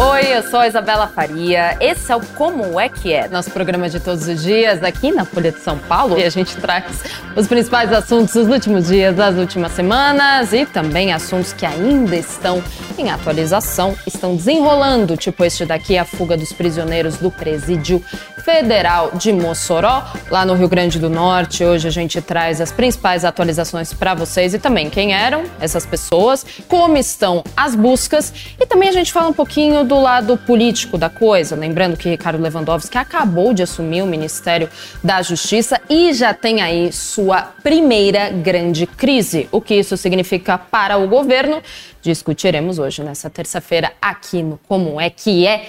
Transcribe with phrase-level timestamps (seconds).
[0.00, 1.76] Oi, eu sou a Isabela Faria.
[1.80, 5.24] Esse é o Como é que é, nosso programa de todos os dias aqui na
[5.24, 6.16] Folha de São Paulo.
[6.16, 7.02] E a gente traz
[7.34, 12.62] os principais assuntos dos últimos dias, das últimas semanas e também assuntos que ainda estão
[12.96, 18.00] em atualização, estão desenrolando, tipo este daqui, a fuga dos prisioneiros do presídio
[18.48, 21.64] federal de Mossoró, lá no Rio Grande do Norte.
[21.64, 26.46] Hoje a gente traz as principais atualizações para vocês e também quem eram essas pessoas,
[26.66, 31.08] como estão as buscas e também a gente fala um pouquinho do lado político da
[31.08, 34.68] coisa, lembrando que Ricardo Lewandowski acabou de assumir o Ministério
[35.02, 39.48] da Justiça e já tem aí sua primeira grande crise.
[39.50, 41.62] O que isso significa para o governo?
[42.02, 45.66] Discutiremos hoje, nessa terça-feira, aqui no Como é que é.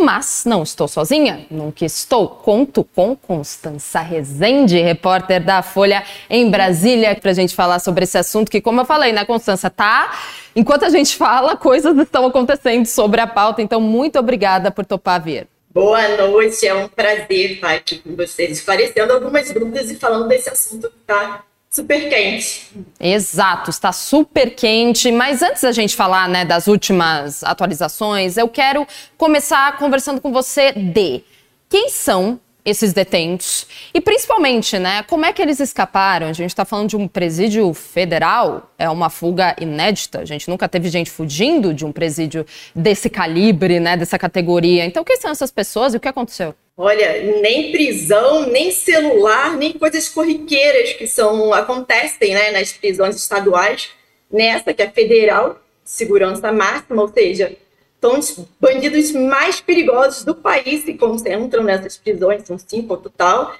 [0.00, 2.28] Mas não estou sozinha, nunca estou.
[2.28, 8.18] Conto com Constança Rezende, repórter da Folha em Brasília, para a gente falar sobre esse
[8.18, 10.16] assunto que, como eu falei, né, Constança, tá?
[10.54, 15.22] Enquanto a gente fala, coisas estão acontecendo sobre a pauta, então muito obrigada por topar
[15.22, 15.46] vir.
[15.70, 20.48] Boa noite, é um prazer estar aqui com vocês, esclarecendo algumas dúvidas e falando desse
[20.48, 22.70] assunto que está super quente.
[22.98, 25.12] Exato, está super quente.
[25.12, 30.72] Mas antes da gente falar né, das últimas atualizações, eu quero começar conversando com você
[30.72, 31.22] de
[31.68, 36.26] quem são esses detentos e principalmente, né, como é que eles escaparam?
[36.26, 40.20] A gente está falando de um presídio federal, é uma fuga inédita.
[40.20, 42.44] A gente nunca teve gente fugindo de um presídio
[42.74, 44.84] desse calibre, né, dessa categoria.
[44.84, 46.54] Então, quem são essas pessoas e o que aconteceu?
[46.80, 53.90] Olha, nem prisão, nem celular, nem coisas corriqueiras que são acontecem né, nas prisões estaduais,
[54.30, 57.56] nessa que é federal, segurança máxima, ou seja,
[58.00, 63.56] são os bandidos mais perigosos do país se concentram nessas prisões, são cinco ao total,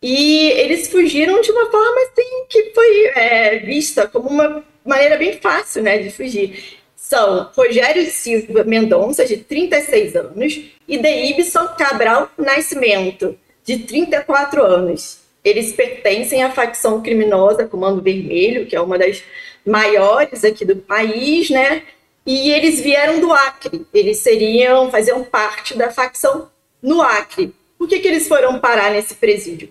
[0.00, 5.38] e eles fugiram de uma forma assim que foi é, vista como uma maneira bem
[5.38, 13.38] fácil né, de fugir são Rogério Silva Mendonça, de 36 anos, e Deibson Cabral Nascimento,
[13.62, 15.18] de 34 anos.
[15.44, 19.22] Eles pertencem à facção criminosa Comando Vermelho, que é uma das
[19.66, 21.82] maiores aqui do país, né?
[22.24, 23.86] E eles vieram do Acre.
[23.92, 26.48] Eles seriam, faziam parte da facção
[26.82, 27.54] no Acre.
[27.76, 29.70] Por que, que eles foram parar nesse presídio?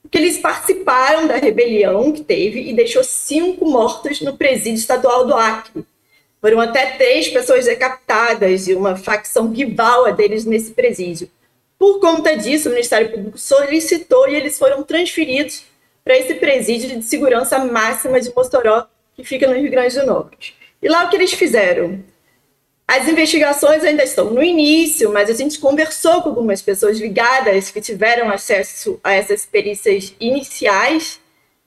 [0.00, 5.34] Porque eles participaram da rebelião que teve e deixou cinco mortos no presídio estadual do
[5.34, 5.84] Acre.
[6.42, 11.30] Foram até três pessoas decapitadas e uma facção rival a deles nesse presídio.
[11.78, 15.62] Por conta disso, o Ministério Público solicitou e eles foram transferidos
[16.04, 20.56] para esse presídio de segurança máxima de Mossoró, que fica no Rio Grande do Norte.
[20.82, 22.02] E lá o que eles fizeram?
[22.88, 27.80] As investigações ainda estão no início, mas a gente conversou com algumas pessoas ligadas que
[27.80, 31.21] tiveram acesso a essas perícias iniciais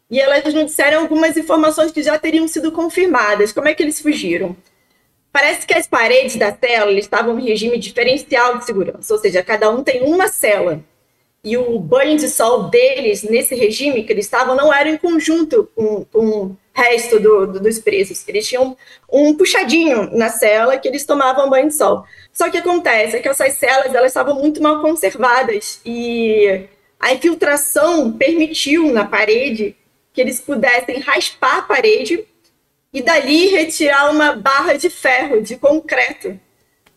[0.09, 3.51] e elas nos disseram algumas informações que já teriam sido confirmadas.
[3.51, 4.55] Como é que eles fugiram?
[5.31, 9.69] Parece que as paredes da cela estavam em regime diferencial de segurança, ou seja, cada
[9.69, 10.81] um tem uma cela.
[11.43, 15.69] E o banho de sol deles, nesse regime que eles estavam, não era em conjunto
[15.75, 18.27] com, com o resto do, do, dos presos.
[18.27, 18.75] Eles tinham
[19.11, 22.03] um puxadinho na cela que eles tomavam banho de sol.
[22.33, 26.67] Só que acontece é que essas celas elas estavam muito mal conservadas e
[26.99, 29.75] a infiltração permitiu na parede
[30.15, 32.25] que eles pudessem raspar a parede
[32.93, 36.39] e dali retirar uma barra de ferro, de concreto.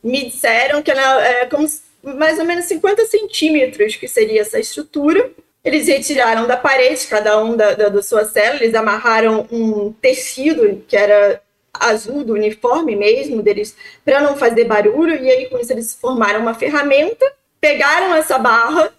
[0.03, 1.67] Me disseram que ela é como
[2.01, 5.33] mais ou menos 50 centímetros que seria essa estrutura.
[5.65, 10.84] Eles retiraram da parede, cada um da, da, da sua cela, eles amarraram um tecido
[10.87, 11.43] que era
[11.73, 16.41] azul do uniforme mesmo deles, para não fazer barulho, e aí com isso eles formaram
[16.41, 17.25] uma ferramenta,
[17.61, 18.93] pegaram essa barra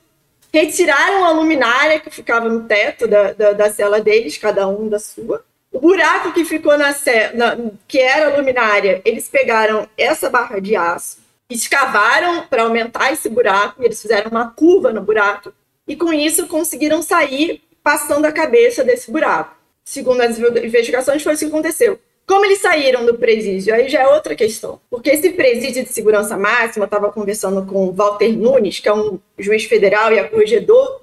[0.53, 4.99] retiraram a luminária que ficava no teto da, da, da cela deles, cada um da
[4.99, 5.43] sua.
[5.71, 10.75] O buraco que ficou na, cela, que era a luminária, eles pegaram essa barra de
[10.75, 15.53] aço, escavaram para aumentar esse buraco, e eles fizeram uma curva no buraco,
[15.87, 19.55] e com isso conseguiram sair passando a cabeça desse buraco.
[19.83, 21.99] Segundo as investigações, foi isso que aconteceu.
[22.29, 23.73] Como eles saíram do presídio?
[23.73, 24.79] Aí já é outra questão.
[24.87, 28.93] Porque esse presídio de segurança máxima, eu estava conversando com o Walter Nunes, que é
[28.93, 31.01] um juiz federal e é corregedor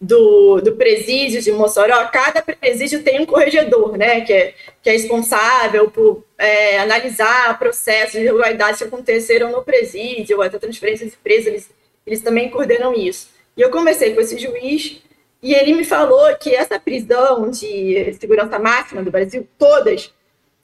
[0.00, 2.06] do, do presídio de Mossoró.
[2.06, 8.12] Cada presídio tem um corregedor, né, que é, que é responsável por é, analisar processos
[8.12, 11.70] de irregularidades que aconteceram no presídio, até transferência de presos, eles,
[12.06, 13.28] eles também coordenam isso.
[13.58, 15.02] E eu conversei com esse juiz
[15.42, 20.10] e ele me falou que essa prisão de segurança máxima do Brasil, todas,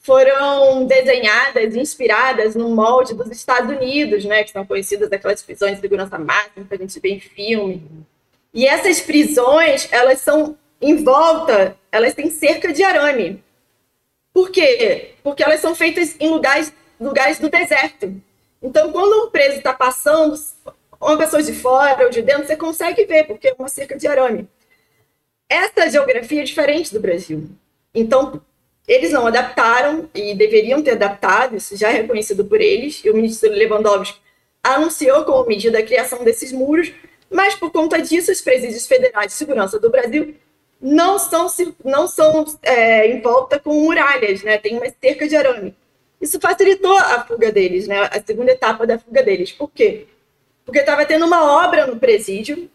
[0.00, 5.80] foram desenhadas, inspiradas no molde dos Estados Unidos, né, que são conhecidas aquelas prisões de
[5.80, 8.06] segurança máxima que a gente vê em filme.
[8.54, 13.42] E essas prisões, elas são em volta, elas têm cerca de arame.
[14.32, 15.14] Por quê?
[15.22, 18.14] Porque elas são feitas em lugares, lugares do deserto.
[18.62, 20.34] Então, quando um preso está passando,
[21.00, 24.06] uma pessoa de fora ou de dentro, você consegue ver, porque é uma cerca de
[24.06, 24.48] arame.
[25.48, 27.48] Essa geografia é diferente do Brasil.
[27.94, 28.40] Então,
[28.88, 33.14] eles não adaptaram e deveriam ter adaptado, isso já é reconhecido por eles, e o
[33.14, 34.19] ministro Lewandowski
[34.62, 36.93] anunciou como medida a criação desses muros,
[37.31, 40.35] mas por conta disso, os presídios federais de segurança do Brasil
[40.81, 41.46] não são,
[41.85, 44.56] não são é, em volta com muralhas, né?
[44.56, 45.75] tem uma cerca de arame.
[46.20, 48.08] Isso facilitou a fuga deles, né?
[48.11, 49.52] a segunda etapa da fuga deles.
[49.52, 50.06] Por quê?
[50.64, 52.70] Porque estava tendo uma obra no presídio,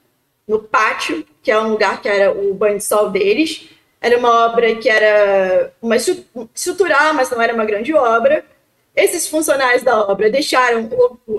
[0.48, 3.70] no pátio, que é um lugar que era o banho de sol deles.
[4.04, 8.44] Era uma obra que era uma estrutural, mas não era uma grande obra.
[8.94, 10.90] Esses funcionários da obra deixaram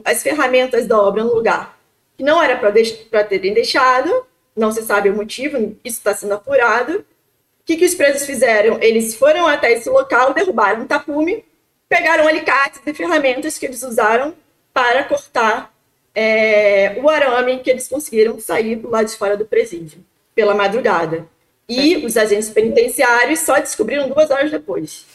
[0.03, 1.75] as ferramentas da obra no lugar
[2.17, 4.27] que não era para terem deixado,
[4.57, 6.99] não se sabe o motivo, isso está sendo apurado.
[7.01, 7.05] O
[7.65, 8.79] que, que os presos fizeram?
[8.81, 11.45] Eles foram até esse local, derrubaram um tapume,
[11.89, 14.35] pegaram alicates e ferramentas que eles usaram
[14.73, 15.75] para cortar
[16.15, 21.27] é, o arame que eles conseguiram sair do lado de fora do presídio, pela madrugada.
[21.69, 25.07] E os agentes penitenciários só descobriram duas horas depois.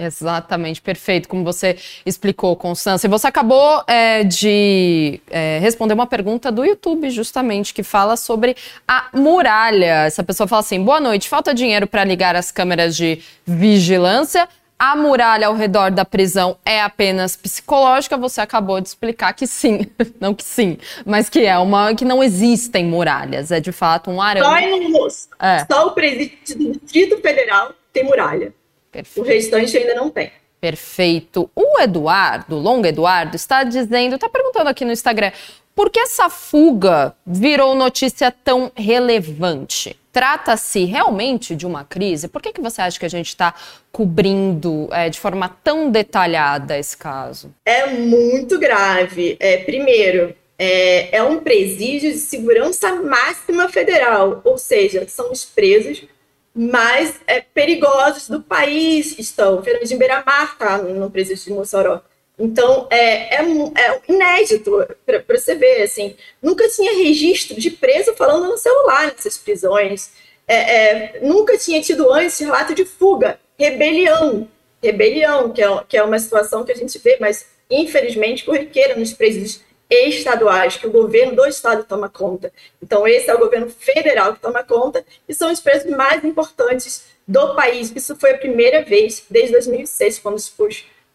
[0.00, 1.76] Exatamente, perfeito, como você
[2.06, 3.08] explicou, Constância.
[3.08, 9.08] Você acabou é, de é, responder uma pergunta do YouTube, justamente, que fala sobre a
[9.12, 10.06] muralha.
[10.06, 14.48] Essa pessoa fala assim: boa noite, falta dinheiro para ligar as câmeras de vigilância.
[14.78, 18.16] A muralha ao redor da prisão é apenas psicológica.
[18.16, 19.86] Você acabou de explicar que sim,
[20.20, 23.50] não que sim, mas que é uma que não existem muralhas.
[23.50, 24.92] É de fato um arame.
[24.92, 25.66] Só, é.
[25.70, 28.54] Só o presidente do Distrito Federal tem muralha.
[28.92, 29.26] Perfeito.
[29.26, 30.30] O restante ainda não tem.
[30.60, 31.50] Perfeito.
[31.54, 35.32] O Eduardo, Longo Eduardo, está dizendo, está perguntando aqui no Instagram,
[35.74, 39.96] por que essa fuga virou notícia tão relevante?
[40.18, 42.26] Trata-se realmente de uma crise?
[42.26, 43.54] Por que, que você acha que a gente está
[43.92, 47.54] cobrindo é, de forma tão detalhada esse caso?
[47.64, 49.36] É muito grave.
[49.38, 56.04] É, primeiro, é, é um presídio de segurança máxima federal, ou seja, são os presos
[56.52, 59.62] mais é, perigosos do país estão.
[59.62, 62.00] Fernando de Beira-Mar está no presídio de Mossoró.
[62.38, 68.48] Então, é, é, é inédito para você ver, assim, nunca tinha registro de preso falando
[68.48, 70.12] no celular nessas prisões,
[70.46, 74.48] é, é, nunca tinha tido antes relato de fuga, rebelião,
[74.82, 79.12] rebelião, que é, que é uma situação que a gente vê, mas infelizmente corriqueira nos
[79.12, 79.60] presídios
[79.90, 82.52] estaduais, que o governo do estado toma conta.
[82.82, 87.06] Então, esse é o governo federal que toma conta, e são os preços mais importantes
[87.26, 87.92] do país.
[87.94, 90.48] Isso foi a primeira vez, desde 2006, quando os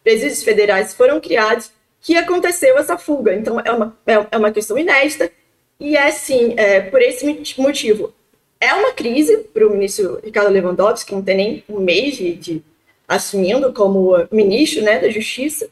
[0.04, 3.34] presídios federais foram criados, que aconteceu essa fuga.
[3.34, 5.32] Então, é uma, é, é uma questão inédita,
[5.80, 7.26] e é sim, é, por esse
[7.58, 8.14] motivo.
[8.60, 12.34] É uma crise para o ministro Ricardo Lewandowski, que não tem nem um mês de,
[12.34, 12.62] de
[13.08, 15.68] assumindo como ministro né, da Justiça,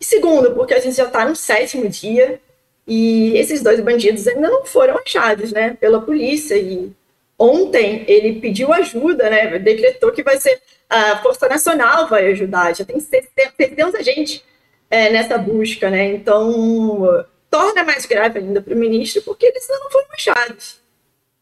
[0.00, 2.40] e segundo, porque a gente já está no sétimo dia
[2.86, 6.56] e esses dois bandidos ainda não foram achados, né, pela polícia.
[6.56, 6.90] E
[7.38, 10.60] ontem ele pediu ajuda, né, decretou que vai ser
[10.92, 12.76] a Força Nacional vai ajudar.
[12.76, 14.44] Já tem 70 agentes
[14.90, 16.12] é, nessa busca, né?
[16.12, 20.81] Então torna mais grave ainda para o ministro porque eles não foram achados.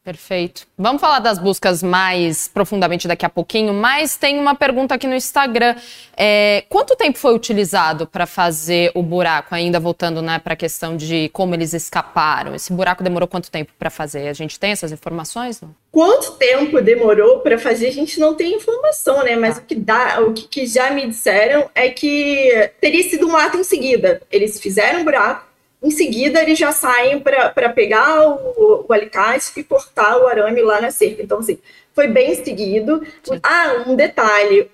[0.03, 0.65] Perfeito.
[0.75, 5.13] Vamos falar das buscas mais profundamente daqui a pouquinho, mas tem uma pergunta aqui no
[5.13, 5.75] Instagram.
[6.17, 9.53] É, quanto tempo foi utilizado para fazer o buraco?
[9.53, 12.55] Ainda voltando né, para a questão de como eles escaparam.
[12.55, 14.27] Esse buraco demorou quanto tempo para fazer?
[14.27, 15.61] A gente tem essas informações?
[15.61, 15.75] Não?
[15.91, 17.87] Quanto tempo demorou para fazer?
[17.87, 19.35] A gente não tem informação, né?
[19.35, 19.61] Mas ah.
[19.61, 23.63] o que dá, o que, já me disseram é que teria sido um ato em
[23.63, 24.19] seguida.
[24.31, 25.50] Eles fizeram um buraco
[25.81, 30.79] em seguida, eles já saem para pegar o, o, alicate e cortar o arame lá
[30.79, 31.23] na cerca.
[31.23, 31.57] Então, assim,
[31.93, 33.01] foi bem seguido.
[33.41, 34.69] Ah, um detalhe: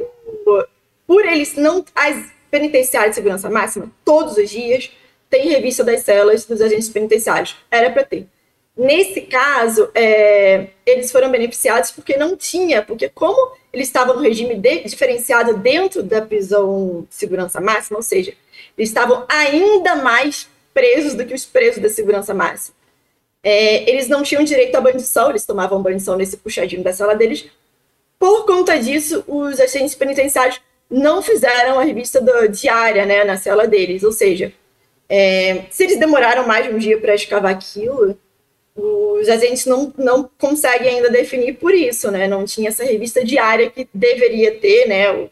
[1.08, 1.86] por eles não.
[1.96, 4.92] As penitenciárias de segurança máxima, todos os dias,
[5.30, 7.56] tem revista das celas dos agentes penitenciários.
[7.72, 8.28] Era para ter.
[8.76, 14.56] Nesse caso, é, eles foram beneficiados porque não tinha, porque como eles estavam no regime
[14.56, 18.34] de, diferenciado dentro da prisão de segurança máxima, ou seja,
[18.78, 20.48] eles estavam ainda mais
[20.78, 22.76] presos do que os presos da segurança máxima.
[23.44, 27.48] É, eles não tinham direito de sol, eles tomavam sol nesse puxadinho da sala deles.
[28.20, 33.68] Por conta disso, os agentes penitenciários não fizeram a revista do, diária né, na cela
[33.68, 34.54] deles, ou seja,
[35.10, 38.16] é, se eles demoraram mais de um dia para escavar aquilo,
[38.76, 42.28] os agentes não, não conseguem ainda definir por isso, né?
[42.28, 45.30] Não tinha essa revista diária que deveria ter, né?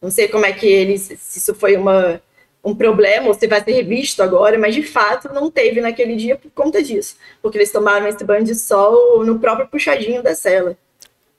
[0.00, 2.22] Não sei como é que eles, se isso foi uma
[2.64, 6.36] um problema, ou se vai ser revisto agora, mas de fato não teve naquele dia
[6.36, 10.76] por conta disso, porque eles tomaram esse banho de sol no próprio puxadinho da cela.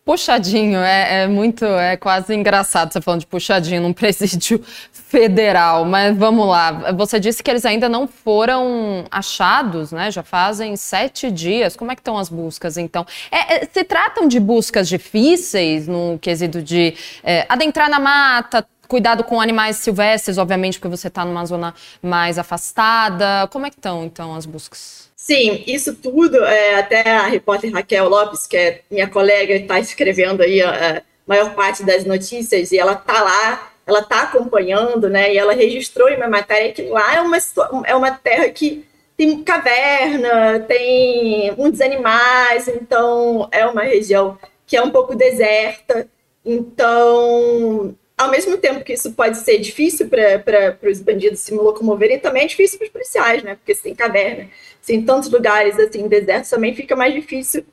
[0.06, 4.62] Puxadinho, é, é, muito, é quase engraçado você falando de puxadinho num presídio
[4.92, 6.92] federal, mas vamos lá.
[6.92, 10.12] Você disse que eles ainda não foram achados, né?
[10.12, 11.78] Já fazem sete dias.
[11.78, 13.06] Como é que estão as buscas, então?
[13.32, 19.24] É, é, se tratam de buscas difíceis no quesito de é, adentrar na mata, cuidado
[19.24, 23.48] com animais silvestres, obviamente, porque você está numa zona mais afastada.
[23.52, 25.10] Como é que estão, então, as buscas?
[25.16, 30.44] Sim, isso tudo, é, até a repórter Raquel Lopes, que é minha colega, está escrevendo
[30.44, 35.34] aí a, a, maior parte das notícias, e ela está lá, ela está acompanhando, né,
[35.34, 37.38] e ela registrou em uma matéria que lá é uma,
[37.86, 38.86] é uma terra que
[39.18, 46.08] tem caverna, tem muitos animais, então é uma região que é um pouco deserta,
[46.46, 52.44] então ao mesmo tempo que isso pode ser difícil para os bandidos se locomoverem, também
[52.44, 53.56] é difícil para os policiais, né?
[53.56, 54.50] Porque se tem caverna,
[54.82, 57.66] se em tantos lugares, assim, desertos, também fica mais difícil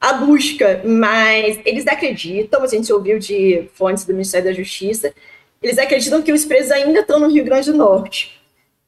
[0.00, 0.82] a busca.
[0.84, 5.14] Mas eles acreditam, a gente ouviu de fontes do Ministério da Justiça,
[5.62, 8.40] eles acreditam que os presos ainda estão no Rio Grande do Norte.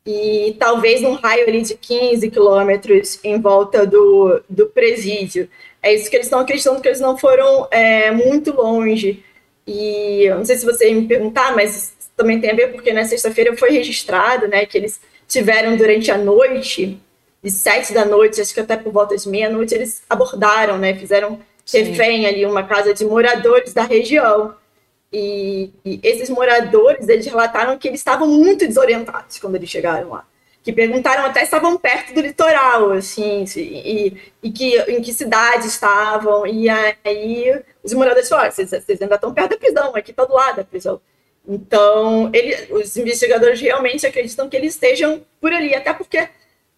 [0.06, 5.48] E talvez num raio ali de 15 quilômetros em volta do, do presídio.
[5.82, 9.22] É isso que eles estão acreditando, que eles não foram é, muito longe.
[9.66, 13.04] E eu não sei se você me perguntar, mas também tem a ver porque na
[13.04, 17.00] sexta-feira foi registrado né, que eles tiveram durante a noite
[17.44, 20.94] de sete da noite, acho que até por volta de meia-noite, eles abordaram, né?
[20.94, 21.38] Fizeram
[21.70, 24.54] refém ali, uma casa de moradores da região.
[25.12, 30.26] E, e, esses moradores, eles relataram que eles estavam muito desorientados quando eles chegaram lá.
[30.64, 35.66] Que perguntaram até se estavam perto do litoral, assim, e, e que, em que cidade
[35.66, 36.46] estavam.
[36.46, 40.34] E aí os moradores falaram, vocês, vocês ainda estão perto da prisão, aqui está do
[40.34, 41.00] lado da prisão.
[41.46, 46.26] Então, ele, os investigadores realmente acreditam que eles estejam por ali, até porque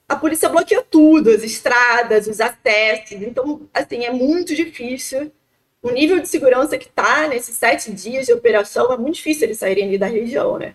[0.09, 3.23] a polícia bloqueou tudo, as estradas, os acessos.
[3.23, 5.33] Então, assim, é muito difícil.
[5.81, 9.59] O nível de segurança que está nesses sete dias de operação é muito difícil eles
[9.59, 10.75] saírem da região, né?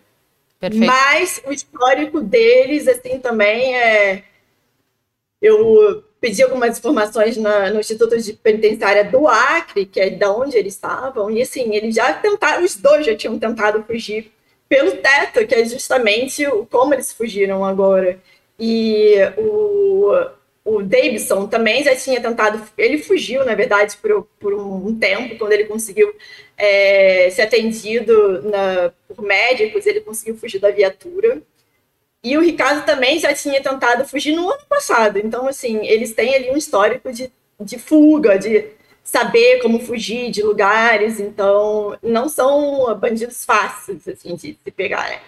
[0.62, 0.86] Perfeito.
[0.86, 4.24] Mas o histórico deles, assim, também é.
[5.42, 10.56] Eu pedi algumas informações na, no Instituto de Penitenciária do Acre, que é da onde
[10.56, 14.32] eles estavam, e assim, eles já tentaram, os dois já tinham tentado fugir
[14.70, 18.20] pelo teto, que é justamente como eles fugiram agora.
[18.60, 20.14] E o,
[20.64, 25.54] o Davidson também já tinha tentado, ele fugiu, na verdade, por, por um tempo, quando
[25.54, 26.14] ele conseguiu
[26.56, 31.42] é, ser atendido na, por médicos, ele conseguiu fugir da viatura.
[32.24, 35.18] E o Ricardo também já tinha tentado fugir no ano passado.
[35.18, 38.68] Então, assim, eles têm ali um histórico de, de fuga, de
[39.04, 41.20] saber como fugir de lugares.
[41.20, 45.20] Então, não são bandidos fáceis, assim, de se pegar, né?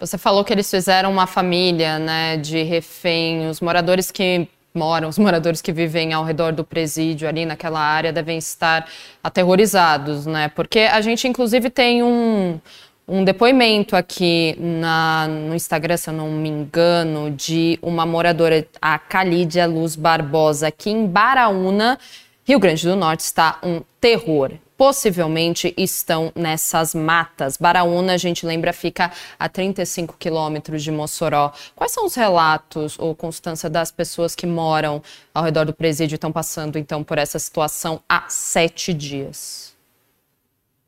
[0.00, 3.48] Você falou que eles fizeram uma família, né, de refém.
[3.48, 8.12] Os moradores que moram, os moradores que vivem ao redor do presídio ali naquela área
[8.12, 8.88] devem estar
[9.22, 10.48] aterrorizados, né?
[10.48, 12.60] Porque a gente inclusive tem um
[13.06, 18.98] um depoimento aqui na, no Instagram, se eu não me engano, de uma moradora, a
[18.98, 21.98] Calídia Luz Barbosa, que em Baraúna,
[22.44, 24.52] Rio Grande do Norte, está um terror
[24.82, 27.56] possivelmente estão nessas matas.
[27.56, 31.52] Baraúna, a gente lembra, fica a 35 quilômetros de Mossoró.
[31.76, 35.00] Quais são os relatos ou constância das pessoas que moram
[35.32, 39.72] ao redor do presídio e estão passando, então, por essa situação há sete dias?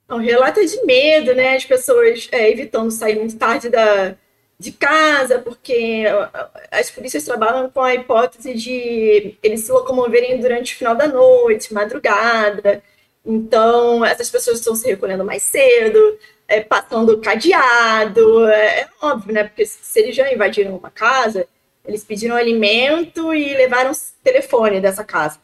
[0.08, 1.54] O relato é de medo, né?
[1.54, 4.16] As pessoas é, evitando sair muito tarde da,
[4.58, 6.02] de casa, porque
[6.68, 11.72] as polícias trabalham com a hipótese de eles se locomoverem durante o final da noite,
[11.72, 12.82] madrugada.
[13.24, 18.46] Então, essas pessoas estão se recolhendo mais cedo, é, passando cadeado.
[18.48, 19.44] É, é, óbvio, né?
[19.44, 21.46] Porque se eles já invadiram uma casa,
[21.86, 25.38] eles pediram alimento e levaram o telefone dessa casa.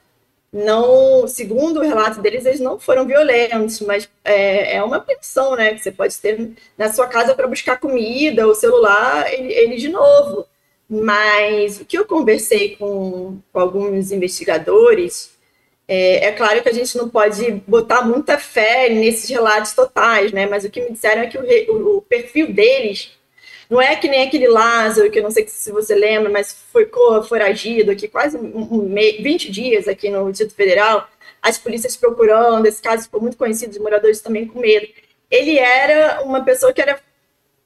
[0.52, 5.74] Não, segundo o relato deles, eles não foram violentos, mas é, é uma pensão, né?
[5.74, 9.88] Que você pode ter na sua casa para buscar comida, o celular, ele, ele de
[9.88, 10.46] novo.
[10.88, 15.29] Mas o que eu conversei com, com alguns investigadores
[15.92, 20.46] é, é, claro que a gente não pode botar muita fé nesses relatos totais, né?
[20.46, 23.10] Mas o que me disseram é que o, o perfil deles
[23.68, 26.88] não é que nem aquele Lázaro, que eu não sei se você lembra, mas foi
[27.26, 31.08] foragido aqui quase um, 20 dias aqui no Distrito Federal,
[31.42, 34.86] as polícias procurando, esse caso ficou muito conhecido, os moradores também com medo.
[35.28, 37.00] Ele era uma pessoa que era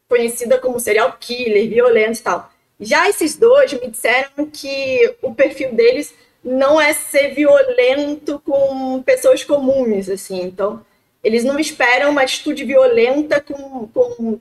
[0.09, 2.51] conhecida como serial killer, violento e tal.
[2.81, 9.43] Já esses dois me disseram que o perfil deles não é ser violento com pessoas
[9.43, 10.43] comuns, assim.
[10.43, 10.85] Então,
[11.23, 14.39] eles não esperam uma atitude violenta com, com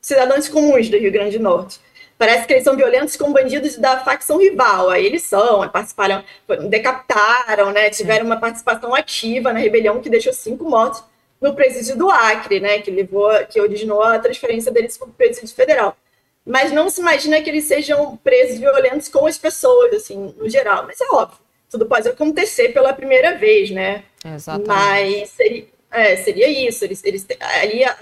[0.00, 1.78] cidadãos comuns do Rio Grande do Norte.
[2.16, 4.88] parece que eles são violentos com bandidos da facção rival.
[4.88, 6.24] Aí eles são, participaram,
[6.68, 7.90] decapitaram, né?
[7.90, 11.04] Tiveram uma participação ativa na rebelião que deixou cinco mortos
[11.40, 12.80] no presídio do Acre, né?
[12.80, 15.96] Que levou, que originou a transferência deles para o presídio federal.
[16.44, 20.84] Mas não se imagina que eles sejam presos violentos com as pessoas, assim, no geral.
[20.86, 21.38] Mas é óbvio,
[21.72, 24.04] tudo pode acontecer pela primeira vez, né?
[24.22, 24.68] Exatamente.
[24.68, 26.84] Mas seria, é, seria isso.
[26.84, 27.96] Eles, eles ali a,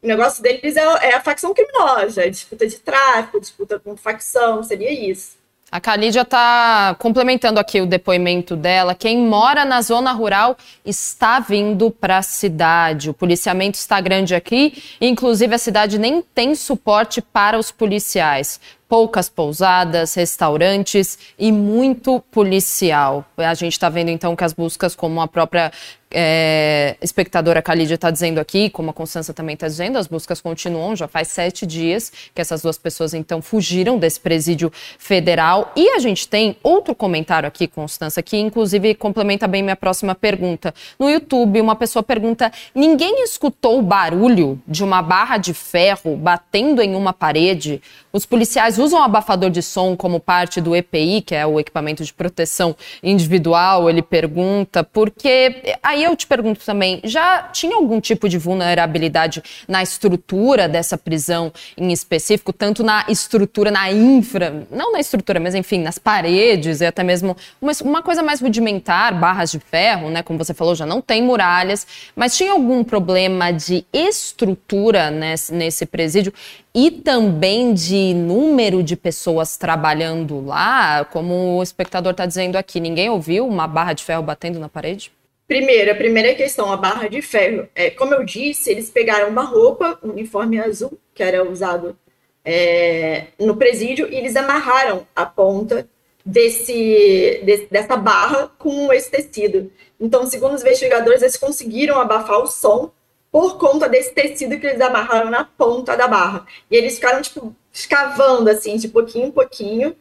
[0.00, 4.90] o negócio deles é, é, a facção criminosa, disputa de tráfico, disputa com facção, seria
[4.90, 5.42] isso.
[5.70, 8.94] A Kalídia está complementando aqui o depoimento dela.
[8.94, 10.54] Quem mora na zona rural
[10.84, 13.08] está vindo para a cidade.
[13.08, 18.60] O policiamento está grande aqui, inclusive a cidade nem tem suporte para os policiais
[18.92, 23.24] poucas pousadas, restaurantes e muito policial.
[23.38, 25.72] A gente está vendo então que as buscas, como a própria
[26.12, 30.94] é, espectadora Khalid está dizendo aqui, como a Constança também está dizendo, as buscas continuam,
[30.94, 35.72] já faz sete dias que essas duas pessoas então fugiram desse presídio federal.
[35.76, 40.74] E a gente tem outro comentário aqui, Constança, que inclusive complementa bem minha próxima pergunta.
[40.98, 46.82] No YouTube, uma pessoa pergunta: ninguém escutou o barulho de uma barra de ferro batendo
[46.82, 47.80] em uma parede?
[48.12, 52.12] Os policiais usam abafador de som como parte do EPI, que é o equipamento de
[52.12, 53.88] proteção individual?
[53.88, 59.82] Ele pergunta, porque aí eu te pergunto também, já tinha algum tipo de vulnerabilidade na
[59.82, 65.80] estrutura dessa prisão em específico, tanto na estrutura, na infra, não na estrutura, mas enfim,
[65.80, 70.22] nas paredes e até mesmo uma, uma coisa mais rudimentar, barras de ferro, né?
[70.22, 75.86] Como você falou, já não tem muralhas, mas tinha algum problema de estrutura nesse, nesse
[75.86, 76.32] presídio
[76.74, 83.10] e também de número de pessoas trabalhando lá, como o espectador está dizendo aqui, ninguém
[83.10, 85.12] ouviu uma barra de ferro batendo na parede?
[85.46, 87.68] Primeiro, a primeira questão, a barra de ferro.
[87.74, 91.96] É, como eu disse, eles pegaram uma roupa, um uniforme azul, que era usado
[92.44, 95.88] é, no presídio, e eles amarraram a ponta
[96.24, 99.70] desse, dessa barra com esse tecido.
[100.00, 102.90] Então, segundo os investigadores, eles conseguiram abafar o som
[103.30, 106.46] por conta desse tecido que eles amarraram na ponta da barra.
[106.70, 109.96] E eles ficaram, tipo, escavando, assim, de pouquinho em pouquinho.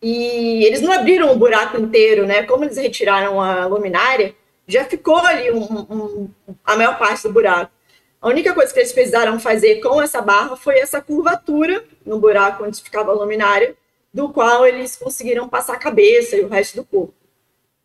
[0.00, 2.42] E eles não abriram o buraco inteiro, né?
[2.44, 4.34] Como eles retiraram a luminária,
[4.66, 6.30] já ficou ali um, um,
[6.64, 7.72] a maior parte do buraco.
[8.20, 12.64] A única coisa que eles precisaram fazer com essa barra foi essa curvatura no buraco
[12.64, 13.76] onde ficava a luminária,
[14.12, 17.14] do qual eles conseguiram passar a cabeça e o resto do corpo.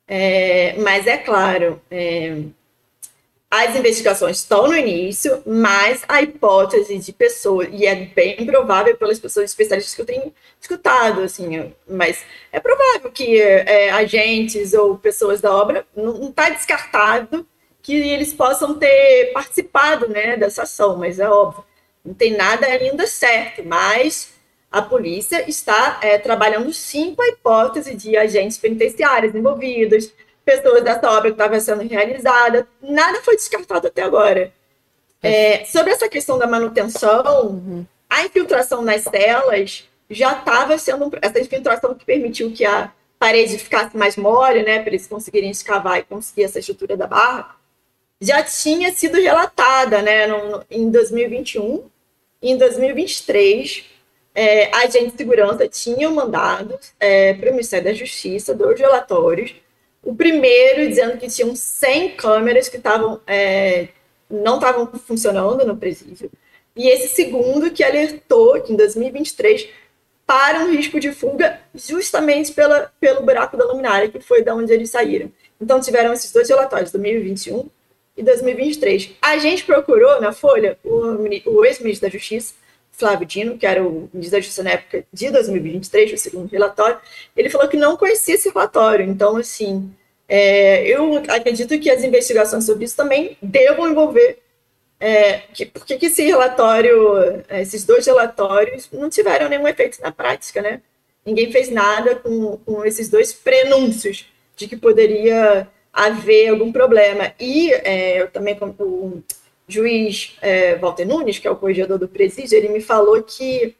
[0.08, 2.44] É, mas é claro, é,
[3.52, 9.20] as investigações estão no início, mas a hipótese de pessoas, e é bem provável pelas
[9.20, 15.42] pessoas especialistas que eu tenho escutado, assim, mas é provável que é, agentes ou pessoas
[15.42, 17.46] da obra não está descartado
[17.82, 21.66] que eles possam ter participado né, dessa ação, mas é óbvio,
[22.06, 24.34] não tem nada ainda certo, mas
[24.72, 30.14] a polícia está é, trabalhando sim com a hipótese de agentes penitenciários envolvidos,
[30.52, 34.52] pessoas dessa obra que estava sendo realizada, nada foi descartado até agora.
[35.24, 37.86] É, sobre essa questão da manutenção, uhum.
[38.10, 43.96] a infiltração nas celas já estava sendo essa infiltração que permitiu que a parede ficasse
[43.96, 47.56] mais mole, né, para eles conseguirem escavar e conseguir essa estrutura da barra,
[48.20, 51.84] já tinha sido relatada, né, no, em 2021
[52.42, 53.86] e em 2023.
[54.34, 59.54] É, agentes de segurança tinham mandado é, para o Ministério da Justiça dois relatórios
[60.04, 63.90] o primeiro dizendo que tinham 100 câmeras que estavam é,
[64.30, 66.32] não estavam funcionando no presídio.
[66.76, 69.70] E esse segundo que alertou que em 2023
[70.26, 74.72] para um risco de fuga justamente pela, pelo buraco da luminária, que foi da onde
[74.72, 75.30] eles saíram.
[75.60, 77.70] Então tiveram esses dois relatórios, 2021
[78.16, 79.12] e 2023.
[79.22, 82.54] A gente procurou na Folha o, o ex-ministro da Justiça,
[82.92, 86.98] Flávio Dino, que era o ministro da Justiça na época de 2023, o segundo relatório,
[87.36, 89.06] ele falou que não conhecia esse relatório.
[89.06, 89.92] Então, assim,
[90.28, 94.40] é, eu acredito que as investigações sobre isso também devam envolver.
[95.00, 100.62] É, que, por que esse relatório, esses dois relatórios, não tiveram nenhum efeito na prática,
[100.62, 100.80] né?
[101.26, 107.34] Ninguém fez nada com, com esses dois prenúncios de que poderia haver algum problema.
[107.40, 109.24] E é, eu também, como
[109.72, 113.76] juiz é, Walter Nunes, que é o corregedor do presídio, ele me falou que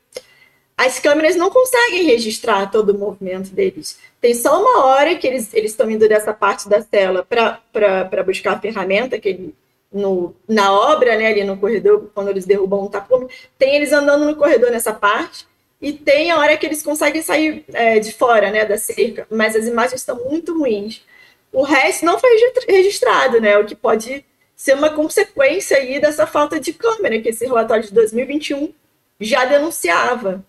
[0.78, 4.00] as câmeras não conseguem registrar todo o movimento deles.
[4.20, 8.60] Tem só uma hora que eles estão indo dessa parte da cela para buscar a
[8.60, 9.56] ferramenta que ele,
[9.94, 13.28] no, na obra, né, ali no corredor, quando eles derrubam um tapume,
[13.60, 15.46] tem eles andando no corredor nessa parte,
[15.82, 19.56] e tem a hora que eles conseguem sair é, de fora né, da cerca, mas
[19.56, 21.04] as imagens estão muito ruins.
[21.52, 22.30] O resto não foi
[22.68, 24.26] registrado, né, o que pode
[24.62, 28.72] ser uma consequência aí dessa falta de câmera que esse relatório de 2021
[29.20, 30.46] já denunciava.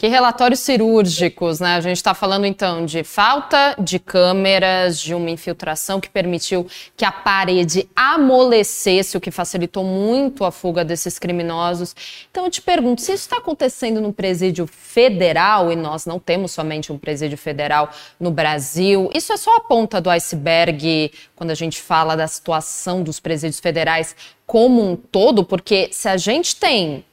[0.00, 1.74] Que relatórios cirúrgicos, né?
[1.74, 7.04] A gente está falando então de falta de câmeras, de uma infiltração que permitiu que
[7.04, 11.94] a parede amolecesse, o que facilitou muito a fuga desses criminosos.
[12.30, 16.52] Então eu te pergunto, se isso está acontecendo no presídio federal, e nós não temos
[16.52, 21.54] somente um presídio federal no Brasil, isso é só a ponta do iceberg quando a
[21.54, 27.04] gente fala da situação dos presídios federais como um todo, porque se a gente tem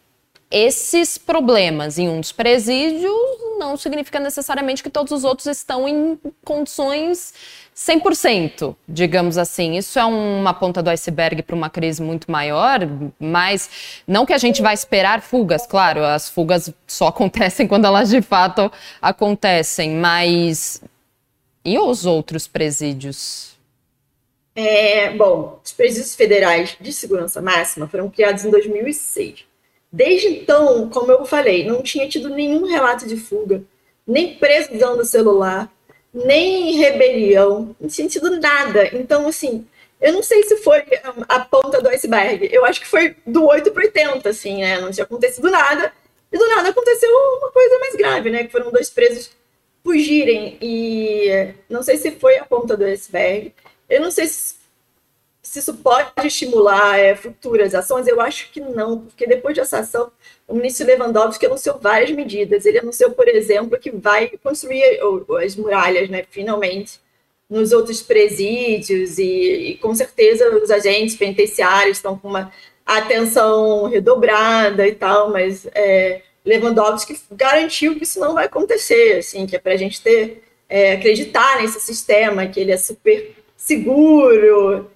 [0.50, 3.14] esses problemas em um dos presídios
[3.60, 7.34] não significa necessariamente que todos os outros estão em condições
[7.76, 9.76] 100%, digamos assim.
[9.76, 12.80] Isso é uma ponta do iceberg para uma crise muito maior,
[13.20, 18.10] mas não que a gente vai esperar fugas, claro, as fugas só acontecem quando elas
[18.10, 20.82] de fato acontecem, mas
[21.66, 23.58] e os outros presídios?
[24.56, 29.47] É, bom, os presídios federais de segurança máxima foram criados em 2006
[29.92, 33.64] Desde então, como eu falei, não tinha tido nenhum relato de fuga,
[34.06, 35.72] nem preso usando o celular,
[36.14, 38.90] nem rebelião, não tinha tido nada.
[38.96, 39.66] Então, assim,
[40.00, 40.84] eu não sei se foi
[41.28, 42.50] a ponta do iceberg.
[42.52, 44.80] Eu acho que foi do 8 para 80, assim, né?
[44.80, 45.92] Não tinha acontecido nada.
[46.32, 48.44] E do nada aconteceu uma coisa mais grave, né?
[48.44, 49.32] Que foram dois presos
[49.84, 50.58] fugirem.
[50.62, 53.54] E não sei se foi a ponta do iceberg.
[53.90, 54.56] Eu não sei se
[55.48, 60.12] se isso pode estimular é, futuras ações, eu acho que não, porque depois dessa ação,
[60.46, 62.66] o ministro Lewandowski anunciou várias medidas.
[62.66, 65.00] Ele anunciou, por exemplo, que vai construir
[65.42, 67.00] as muralhas, né, finalmente,
[67.50, 72.52] nos outros presídios, e, e com certeza os agentes penitenciários estão com uma
[72.86, 79.56] atenção redobrada e tal, mas é, Lewandowski garantiu que isso não vai acontecer, assim, que
[79.56, 84.92] é para a gente ter, é, acreditar nesse sistema, que ele é super seguro,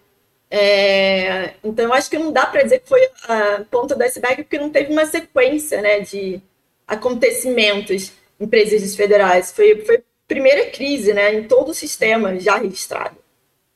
[0.54, 4.60] é, então, acho que não dá para dizer que foi a ponta do iceberg, porque
[4.60, 6.42] não teve uma sequência né, de
[6.86, 9.54] acontecimentos em presídios federais.
[9.54, 13.16] Foi, foi a primeira crise né, em todo o sistema já registrado.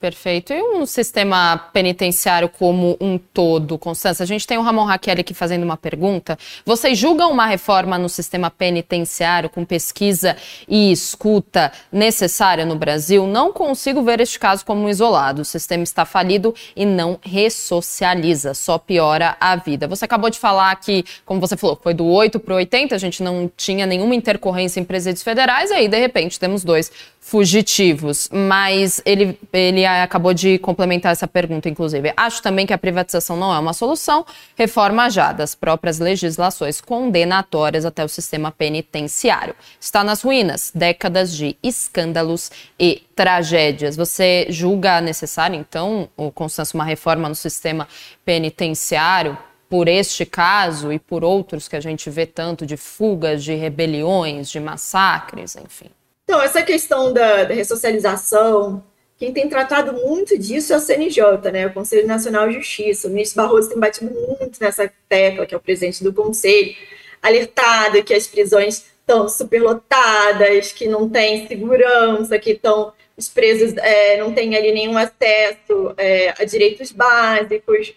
[0.05, 0.53] Perfeito.
[0.53, 4.21] E um sistema penitenciário como um todo, Constância?
[4.21, 6.37] A gente tem o Ramon Raquel aqui fazendo uma pergunta.
[6.63, 10.37] Vocês julgam uma reforma no sistema penitenciário com pesquisa
[10.67, 13.25] e escuta necessária no Brasil?
[13.25, 15.41] Não consigo ver este caso como um isolado.
[15.41, 19.87] O sistema está falido e não ressocializa, só piora a vida.
[19.87, 22.99] Você acabou de falar que, como você falou, foi do 8 para o 80, a
[22.99, 26.91] gente não tinha nenhuma intercorrência em presídios federais, e aí, de repente, temos dois
[27.25, 28.29] fugitivos.
[28.31, 32.13] Mas ele, ele acabou de complementar essa pergunta, inclusive.
[32.15, 34.25] Acho também que a privatização não é uma solução.
[34.55, 39.55] Reforma já das próprias legislações condenatórias até o sistema penitenciário.
[39.79, 43.95] Está nas ruínas, décadas de escândalos e tragédias.
[43.95, 47.87] Você julga necessário, então, o Constância, uma reforma no sistema
[48.23, 49.37] penitenciário?
[49.69, 54.49] por este caso e por outros que a gente vê tanto de fugas, de rebeliões,
[54.49, 55.89] de massacres, enfim.
[56.23, 58.83] Então, essa questão da, da ressocialização,
[59.17, 63.07] quem tem tratado muito disso é o CNJ, né, o Conselho Nacional de Justiça.
[63.07, 66.75] O ministro Barroso tem batido muito nessa tecla, que é o presidente do Conselho,
[67.21, 74.17] alertado que as prisões estão superlotadas, que não tem segurança, que estão os presos é,
[74.17, 77.93] não têm ali nenhum acesso é, a direitos básicos.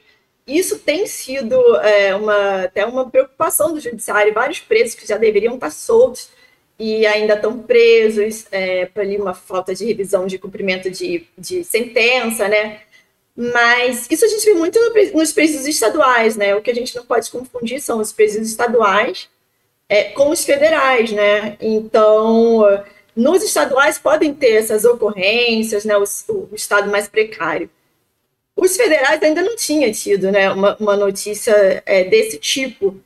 [0.47, 4.33] Isso tem sido é, uma, até uma preocupação do judiciário.
[4.33, 6.31] Vários presos que já deveriam estar soltos
[6.79, 11.65] e ainda estão presos é, por ali uma falta de revisão de cumprimento de, de
[11.65, 12.81] sentença, né?
[13.37, 16.55] Mas isso a gente vê muito no, nos presídios estaduais, né?
[16.55, 19.29] O que a gente não pode confundir são os presídios estaduais
[19.89, 21.57] é, com os federais, né?
[21.61, 22.65] Então,
[23.15, 25.97] nos estaduais podem ter essas ocorrências, né?
[25.97, 26.05] O,
[26.51, 27.71] o estado mais precário.
[28.57, 30.51] Os federais ainda não tinham tido, né?
[30.51, 33.01] Uma, uma notícia é, desse tipo.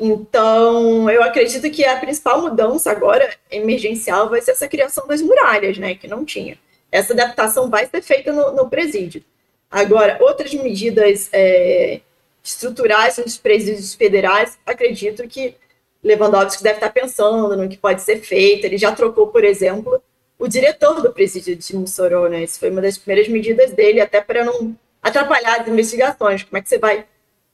[0.00, 5.76] Então, eu acredito que a principal mudança agora, emergencial, vai ser essa criação das muralhas,
[5.76, 6.56] né, que não tinha.
[6.90, 9.24] Essa adaptação vai ser feita no, no presídio.
[9.70, 12.00] Agora, outras medidas é,
[12.42, 15.54] estruturais nos presídios federais, acredito que
[16.02, 18.64] Lewandowski deve estar pensando no que pode ser feito.
[18.64, 20.00] Ele já trocou, por exemplo,
[20.38, 22.44] o diretor do presídio de Mossoró, né?
[22.44, 26.44] Isso foi uma das primeiras medidas dele, até para não atrapalhar as investigações.
[26.44, 27.04] Como é que você vai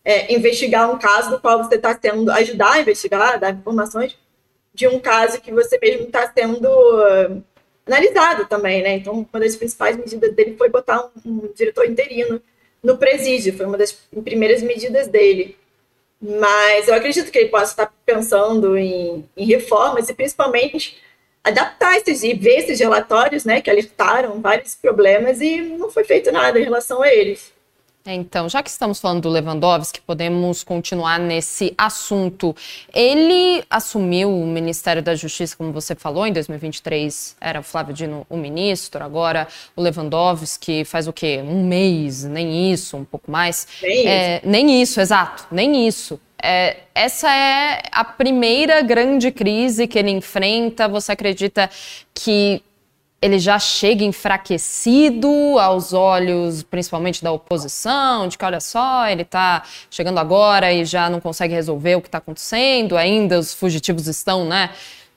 [0.04, 4.16] é, investigar um caso do qual você está sendo, ajudar a investigar, dar informações
[4.74, 6.68] de um caso que você mesmo está sendo
[7.86, 8.96] analisado também, né?
[8.96, 12.40] Então, uma das principais medidas dele foi botar um, um diretor interino
[12.82, 13.92] no presídio, foi uma das
[14.24, 15.56] primeiras medidas dele.
[16.20, 20.98] Mas eu acredito que ele possa estar pensando em, em reformas e principalmente
[21.42, 26.32] adaptar esses e ver esses relatórios, né, que alertaram vários problemas e não foi feito
[26.32, 27.52] nada em relação a eles.
[28.06, 32.54] Então, já que estamos falando do Lewandowski, podemos continuar nesse assunto.
[32.92, 38.26] Ele assumiu o Ministério da Justiça, como você falou, em 2023 era o Flávio Dino
[38.28, 41.42] o ministro, agora o Lewandowski faz o quê?
[41.42, 43.66] Um mês, nem isso, um pouco mais.
[43.82, 44.48] Nem é, isso.
[44.48, 46.20] Nem isso, exato, nem isso.
[46.42, 50.86] É, essa é a primeira grande crise que ele enfrenta.
[50.88, 51.70] Você acredita
[52.12, 52.62] que
[53.24, 55.26] ele já chega enfraquecido
[55.58, 61.08] aos olhos, principalmente da oposição, de que olha só, ele está chegando agora e já
[61.08, 64.68] não consegue resolver o que está acontecendo, ainda os fugitivos estão, né?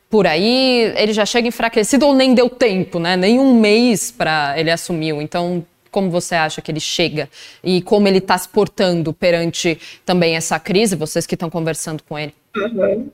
[0.10, 3.18] Por aí, ele já chega enfraquecido ou nem deu tempo, né?
[3.18, 5.22] Nem um mês para ele assumiu.
[5.22, 7.28] Então, como você acha que ele chega
[7.62, 10.96] e como ele está se portando perante também essa crise?
[10.96, 12.34] Vocês que estão conversando com ele.
[12.56, 13.10] Uhum.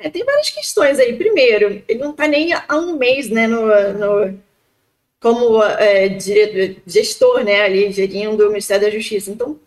[0.00, 1.14] É, tem várias questões aí.
[1.14, 4.38] Primeiro, ele não está nem há um mês, né, no, no
[5.20, 9.30] como é, diretor, gestor, né, ali, gerindo o Ministério da Justiça.
[9.30, 9.60] Então,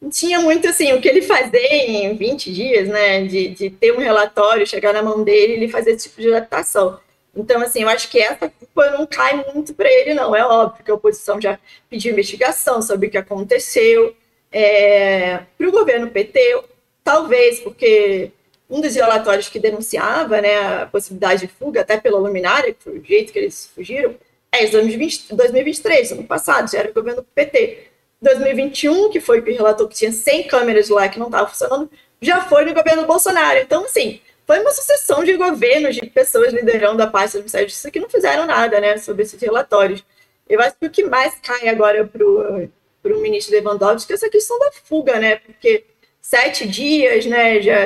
[0.00, 3.92] não tinha muito, assim, o que ele fazer em 20 dias, né, de, de ter
[3.92, 7.00] um relatório, chegar na mão dele e ele fazer esse tipo de adaptação.
[7.34, 10.34] Então, assim, eu acho que essa culpa não cai muito para ele, não.
[10.36, 14.14] É óbvio que a oposição já pediu investigação sobre o que aconteceu.
[14.50, 16.62] É, para o governo PT,
[17.04, 18.32] talvez porque
[18.68, 22.98] um dos relatórios que denunciava né, a possibilidade de fuga, até pela luminária, que foi
[22.98, 24.14] o jeito que eles fugiram,
[24.52, 27.88] é de 2020, 2023, ano passado, já era o governo PT.
[28.20, 32.42] 2021, que foi que relatou que tinha 100 câmeras lá que não estavam funcionando, já
[32.42, 33.58] foi no governo Bolsonaro.
[33.60, 37.68] Então, assim, foi uma sucessão de governos, de pessoas liderando a parte do Ministério da
[37.68, 40.04] Justiça que não fizeram nada né, sobre esses relatórios.
[40.48, 44.58] Eu acho que o que mais cai agora para o ministro Lewandowski é essa questão
[44.58, 45.36] da fuga, né?
[45.36, 45.84] Porque
[46.20, 47.84] sete dias, né, já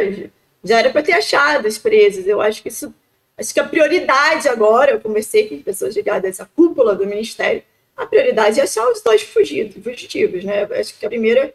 [0.63, 2.27] já era para ter achado os presos.
[2.27, 2.95] Eu acho que isso,
[3.37, 7.63] acho que a prioridade agora, eu conversei com pessoas ligadas essa cúpula do Ministério,
[7.97, 10.65] a prioridade é achar os dois fugidos, fugitivos, né?
[10.65, 11.55] Eu acho que a primeira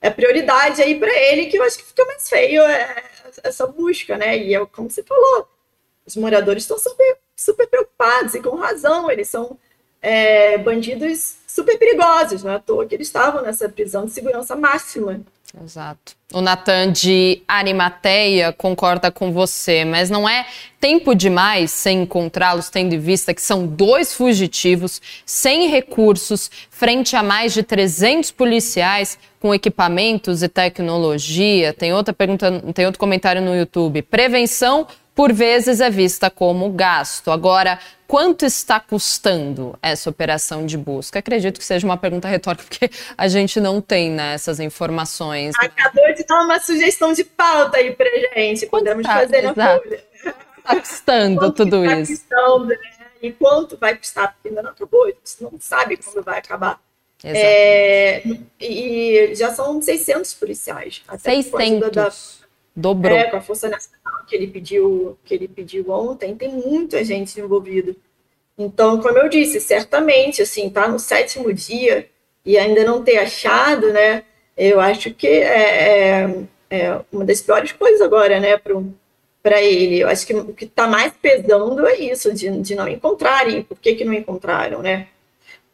[0.00, 3.04] é prioridade aí para ele, que eu acho que fica mais feio é,
[3.42, 4.38] essa busca, né?
[4.38, 5.48] E é como você falou,
[6.06, 9.58] os moradores estão super, super preocupados, e com razão, eles são
[10.00, 14.54] é, bandidos super perigosos, não é à toa que eles estavam nessa prisão de segurança
[14.54, 15.20] máxima.
[15.64, 16.12] Exato.
[16.32, 20.46] O Natan de Arimateia concorda com você, mas não é
[20.78, 27.22] tempo demais sem encontrá-los, tendo em vista que são dois fugitivos, sem recursos, frente a
[27.22, 31.72] mais de 300 policiais com equipamentos e tecnologia.
[31.72, 34.02] Tem outra pergunta, tem outro comentário no YouTube.
[34.02, 34.86] Prevenção
[35.18, 37.32] por vezes é vista como gasto.
[37.32, 41.18] Agora, quanto está custando essa operação de busca?
[41.18, 45.56] Acredito que seja uma pergunta retórica, porque a gente não tem né, essas informações.
[45.58, 48.68] Acabou de dar uma sugestão de pauta aí pra gente.
[48.68, 50.04] Quanto Podemos tá, fazer na folha.
[50.56, 52.12] Está custando quanto tudo tá isso.
[52.12, 52.76] Custando, né?
[53.20, 54.34] E quanto vai custar?
[54.34, 56.80] Porque ainda não acabou, a gente não sabe quando vai acabar.
[57.24, 58.22] É,
[58.60, 61.02] e já são 600 policiais.
[61.08, 61.90] Até 600.
[61.90, 62.12] Da,
[62.78, 63.18] Dobrou.
[63.18, 67.40] É, com a Força Nacional que ele pediu, que ele pediu ontem, tem muita gente
[67.40, 67.96] envolvida.
[68.56, 72.08] Então, como eu disse, certamente, assim, tá no sétimo dia
[72.44, 74.22] e ainda não ter achado, né?
[74.56, 78.56] Eu acho que é, é, é uma das piores coisas agora, né,
[79.42, 80.00] para ele.
[80.00, 83.64] Eu acho que o que está mais pesando é isso, de, de não encontrarem.
[83.64, 85.08] Por que, que não encontraram, né?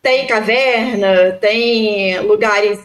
[0.00, 2.78] Tem caverna, tem lugares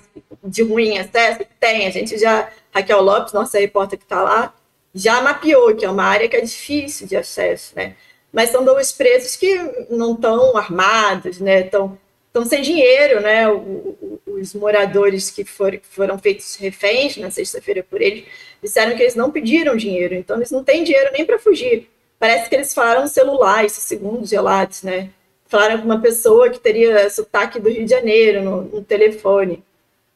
[0.44, 1.42] de ruim acesso?
[1.60, 4.54] Tem, a gente já Raquel Lopes, nossa repórter que está lá,
[4.94, 7.96] já mapeou que é uma área que é difícil de acesso, né?
[8.32, 9.56] Mas são dois presos que
[9.90, 11.62] não estão armados, né?
[11.62, 13.50] Estão, estão sem dinheiro, né?
[13.50, 18.26] O, o, os moradores que for, foram feitos reféns na sexta-feira por eles
[18.62, 21.90] disseram que eles não pediram dinheiro, então eles não têm dinheiro nem para fugir.
[22.20, 25.10] Parece que eles falaram celular, isso segundo os relatos, né?
[25.48, 29.64] Falaram com uma pessoa que teria sotaque do Rio de Janeiro no, no telefone.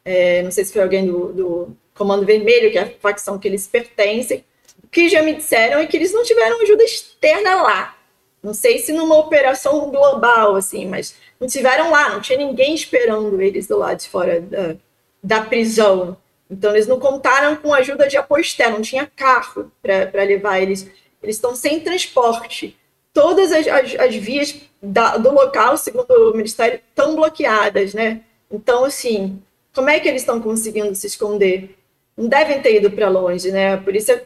[0.04, 3.46] É, não sei se foi alguém do, do Comando Vermelho, que é a facção que
[3.46, 4.44] eles pertencem,
[4.82, 7.96] o que já me disseram é que eles não tiveram ajuda externa lá.
[8.42, 13.40] Não sei se numa operação global, assim, mas não tiveram lá, não tinha ninguém esperando
[13.40, 14.76] eles do lado de fora da,
[15.22, 16.16] da prisão.
[16.50, 20.86] Então, eles não contaram com ajuda de apoio externo, não tinha carro para levar eles.
[21.22, 22.76] Eles estão sem transporte.
[23.14, 28.20] Todas as, as, as vias da, do local, segundo o Ministério, estão bloqueadas, né?
[28.50, 29.42] Então, assim,
[29.74, 31.76] como é que eles estão conseguindo se esconder?
[32.16, 33.74] Não devem ter ido para longe, né?
[33.74, 34.24] A polícia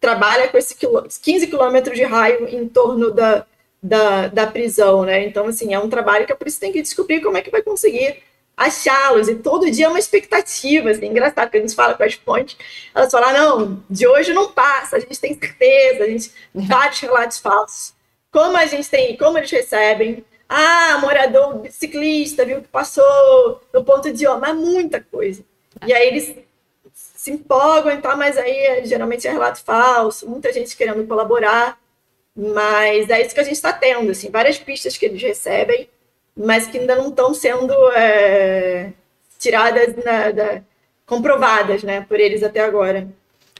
[0.00, 3.46] trabalha com esse 15 quilômetros de raio em torno da,
[3.82, 5.24] da, da, prisão, né?
[5.24, 7.62] Então, assim, é um trabalho que a polícia tem que descobrir como é que vai
[7.62, 8.22] conseguir
[8.56, 12.12] achá-los, e todo dia é uma expectativa, assim, engraçado, que a gente fala com as
[12.14, 12.58] fontes,
[12.94, 17.38] elas falam, não, de hoje não passa, a gente tem certeza, a gente, vários relatos
[17.38, 17.94] falsos.
[18.30, 24.12] Como a gente tem, como eles recebem, Ah, morador ciclista viu que passou no ponto
[24.12, 25.44] de ônibus, mas muita coisa.
[25.86, 26.36] E aí eles
[27.20, 31.78] se empolgam e tal, mas aí geralmente é relato falso, muita gente querendo colaborar,
[32.34, 35.86] mas é isso que a gente está tendo, assim, várias pistas que eles recebem,
[36.34, 38.94] mas que ainda não estão sendo é,
[39.38, 40.62] tiradas, na, da,
[41.04, 43.06] comprovadas, né, por eles até agora.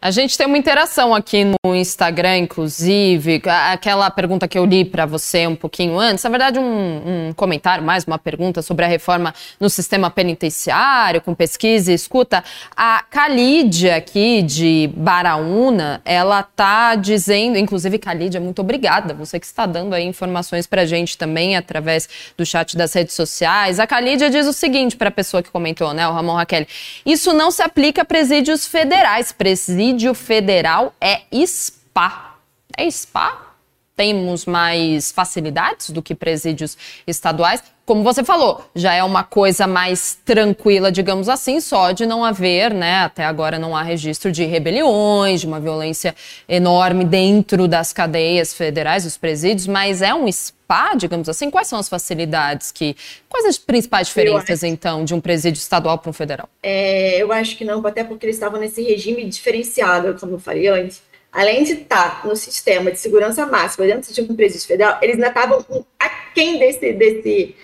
[0.03, 5.05] A gente tem uma interação aqui no Instagram, inclusive, aquela pergunta que eu li para
[5.05, 9.35] você um pouquinho antes, na verdade um, um, comentário, mais uma pergunta sobre a reforma
[9.61, 12.43] no sistema penitenciário, com pesquisa e escuta.
[12.75, 19.67] A Calídia aqui de Baraúna, ela tá dizendo, inclusive Calídia, muito obrigada, você que está
[19.67, 22.09] dando aí informações a gente também através
[22.39, 23.79] do chat das redes sociais.
[23.79, 26.67] A Calídia diz o seguinte para a pessoa que comentou, né, o Ramon Raquel,
[27.05, 32.37] isso não se aplica a presídios federais, presídios presídio federal é SPA.
[32.76, 33.57] É SPA?
[33.96, 37.62] Temos mais facilidades do que presídios estaduais.
[37.90, 42.72] Como você falou, já é uma coisa mais tranquila, digamos assim, só de não haver,
[42.72, 42.98] né?
[42.98, 46.14] Até agora não há registro de rebeliões, de uma violência
[46.48, 51.50] enorme dentro das cadeias federais, dos presídios, mas é um spa, digamos assim.
[51.50, 52.94] Quais são as facilidades que.
[53.29, 56.48] Quais as principais diferenças, então, de um presídio estadual para um federal?
[56.62, 60.68] É, eu acho que não, até porque eles estavam nesse regime diferenciado, como eu falei
[60.68, 65.14] antes além de estar no sistema de segurança máxima dentro de um presídio federal, eles
[65.14, 65.64] ainda estavam
[65.96, 67.55] aquém desse, desse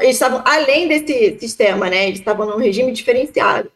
[0.00, 2.08] eles estavam além desse sistema, né?
[2.08, 3.70] Eles estavam num regime diferenciado,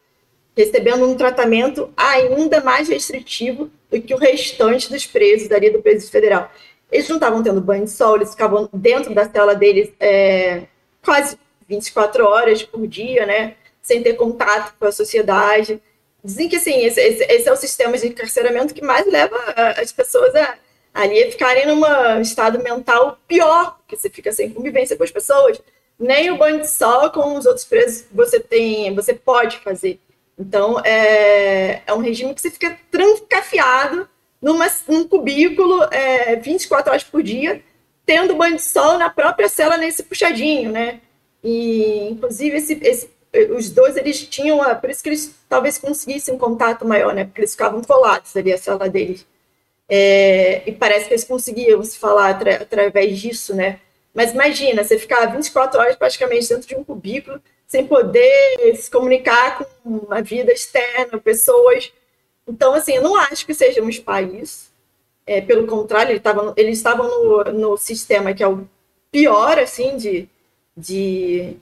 [0.55, 6.11] recebendo um tratamento ainda mais restritivo do que o restante dos presos ali do presídio
[6.11, 6.51] federal.
[6.91, 10.63] Eles não estavam tendo banho de sol, eles ficavam dentro da cela deles é,
[11.03, 11.37] quase
[11.67, 13.55] 24 horas por dia, né?
[13.81, 15.81] Sem ter contato com a sociedade.
[16.23, 19.37] Dizem que, assim, esse, esse, é o sistema de encarceramento que mais leva
[19.77, 20.55] as pessoas a,
[20.93, 21.81] ali a ficarem num
[22.21, 25.61] estado mental pior, porque você fica sem convivência com as pessoas,
[25.99, 29.99] nem o banho de sol com os outros presos você tem, você pode fazer.
[30.37, 34.07] Então, é, é um regime que você fica trancafiado
[34.41, 37.63] numa, num cubículo é, 24 horas por dia,
[38.05, 40.99] tendo banho de sol na própria cela nesse puxadinho, né?
[41.43, 43.09] E, inclusive, esse, esse,
[43.55, 47.23] os dois, eles tinham, por isso que eles talvez conseguissem um contato maior, né?
[47.23, 49.25] Porque eles ficavam colados ali, a cela deles.
[49.87, 53.79] É, e parece que eles conseguiam se falar atra, através disso, né?
[54.15, 59.59] Mas imagina, você ficar 24 horas praticamente dentro de um cubículo, sem poder se comunicar
[59.83, 61.91] com a vida externa, pessoas.
[62.47, 64.71] Então, assim, eu não acho que sejamos país.
[65.27, 68.65] É, pelo contrário, eles estavam, eles estavam no, no sistema que é o
[69.11, 70.29] pior, assim, de,
[70.77, 71.57] de,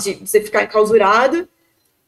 [0.00, 1.48] de você ficar enclausurado.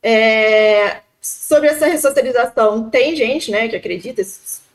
[0.00, 4.22] É, sobre essa ressocialização, tem gente, né, que acredita,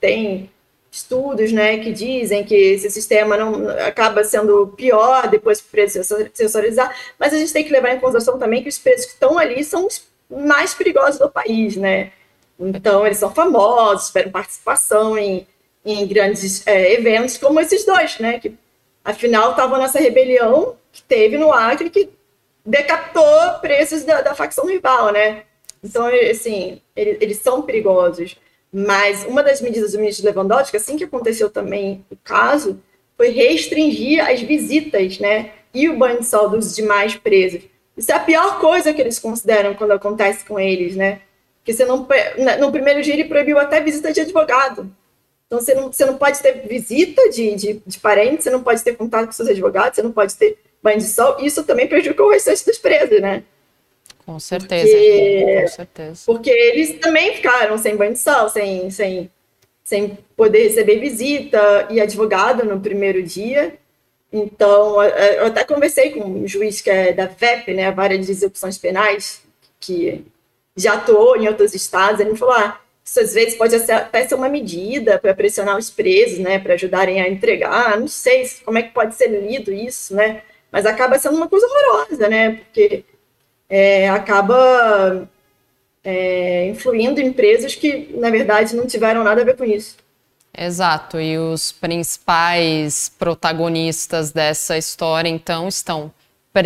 [0.01, 0.49] tem
[0.91, 6.03] estudos né, que dizem que esse sistema não acaba sendo pior depois que o preso
[6.03, 9.13] se sensorizar, mas a gente tem que levar em consideração também que os presos que
[9.13, 12.11] estão ali são os mais perigosos do país, né?
[12.59, 15.47] Então, eles são famosos, tiveram participação em,
[15.85, 18.39] em grandes é, eventos, como esses dois, né?
[18.39, 18.53] Que,
[19.03, 22.09] afinal, estavam nessa rebelião que teve no Acre, que
[22.65, 25.43] decapitou presos da, da facção rival, né?
[25.83, 28.35] Então, assim, eles, eles são perigosos.
[28.71, 32.79] Mas uma das medidas do ministro Lewandowski, assim que aconteceu também o caso,
[33.17, 35.51] foi restringir as visitas, né?
[35.73, 37.63] E o banho de sol dos demais presos.
[37.97, 41.21] Isso é a pior coisa que eles consideram quando acontece com eles, né?
[41.57, 42.07] Porque você não,
[42.59, 44.89] no primeiro dia ele proibiu até visita de advogado.
[45.47, 48.83] Então você não, você não pode ter visita de, de, de parentes, você não pode
[48.83, 51.37] ter contato com seus advogados, você não pode ter banho de sol.
[51.39, 53.43] Isso também prejudicou o restante dos presos, né?
[54.29, 56.21] Com certeza, porque, com certeza.
[56.23, 59.27] Porque eles também ficaram sem banho de sol, sem, sem,
[59.83, 63.73] sem poder receber visita e advogado no primeiro dia.
[64.31, 68.29] Então, eu até conversei com um juiz que é da VEP, né, a Vara de
[68.29, 69.41] Execuções Penais,
[69.79, 70.23] que
[70.77, 74.35] já atuou em outros estados, ele me falou, ah, isso às vezes pode até ser
[74.35, 78.83] uma medida para pressionar os presos, né, para ajudarem a entregar, não sei como é
[78.83, 83.03] que pode ser lido isso, né, mas acaba sendo uma coisa horrorosa, né, porque
[83.69, 85.27] é, acaba
[86.03, 89.97] é, influindo em empresas que, na verdade, não tiveram nada a ver com isso.
[90.57, 96.11] Exato, e os principais protagonistas dessa história, então, estão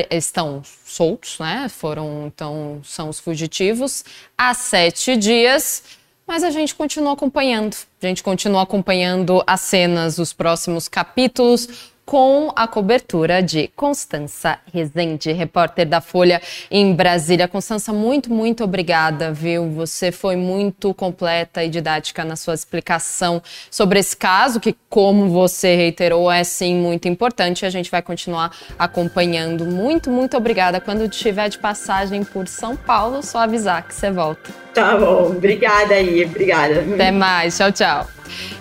[0.09, 1.67] estão soltos, né?
[1.69, 4.04] Foram, então, são os fugitivos
[4.37, 5.83] há sete dias.
[6.25, 7.75] Mas a gente continua acompanhando.
[8.01, 15.31] A gente continua acompanhando as cenas dos próximos capítulos com a cobertura de Constança Rezende,
[15.31, 17.47] repórter da Folha em Brasília.
[17.47, 19.69] Constança, muito, muito obrigada, viu?
[19.71, 23.41] Você foi muito completa e didática na sua explicação
[23.71, 27.65] sobre esse caso, que, como você reiterou, é sim muito importante.
[27.65, 29.65] A gente vai continuar acompanhando.
[29.65, 30.81] Muito, muito obrigada.
[30.81, 34.62] Quando estiver de passagem por São Paulo, só avisar que você volta.
[34.74, 36.84] Tá bom, obrigada aí, obrigada.
[36.94, 38.08] Até mais, tchau, tchau.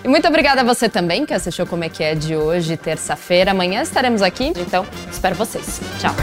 [0.03, 3.51] E muito obrigada a você também que assistiu Como é que é de hoje, terça-feira.
[3.51, 5.81] Amanhã estaremos aqui, então espero vocês.
[5.99, 6.13] Tchau.